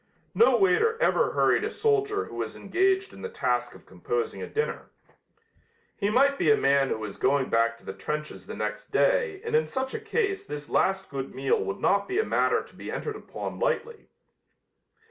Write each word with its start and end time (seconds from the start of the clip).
No 0.33 0.57
waiter 0.57 0.99
ever 0.99 1.33
hurried 1.33 1.63
a 1.63 1.69
soldier 1.69 2.25
who 2.25 2.33
was 2.35 2.55
engaged 2.55 3.13
in 3.13 3.21
the 3.21 3.29
task 3.29 3.75
of 3.75 3.85
composing 3.85 4.41
a 4.41 4.47
dinner. 4.47 4.89
He 5.95 6.09
might 6.09 6.39
be 6.39 6.49
a 6.49 6.57
man 6.57 6.89
who 6.89 6.97
was 6.97 7.17
going 7.17 7.51
back 7.51 7.77
to 7.77 7.85
the 7.85 7.93
trenches 7.93 8.47
the 8.47 8.55
next 8.55 8.85
day 8.87 9.43
and 9.45 9.55
in 9.55 9.67
such 9.67 9.93
a 9.93 9.99
case 9.99 10.43
this 10.43 10.71
last 10.71 11.11
good 11.11 11.35
meal 11.35 11.63
would 11.63 11.77
not 11.77 12.07
be 12.07 12.17
a 12.17 12.25
matter 12.25 12.63
to 12.63 12.75
be 12.75 12.89
entered 12.91 13.15
upon 13.15 13.59
lightly. 13.59 14.07